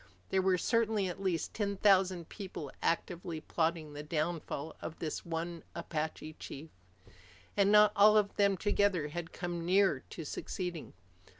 [0.29, 5.61] There were certainly at least ten thousand people actively plotting the downfall of this one
[5.75, 6.71] Apache chief.
[7.55, 10.93] And not all of them together had come near to succeeding.